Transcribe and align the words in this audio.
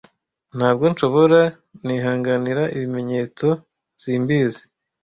ntabwo 0.57 0.83
nshobora 0.91 1.39
nihanganira 1.85 2.63
ibimenyetso 2.75 3.47
simbizi 4.01 4.63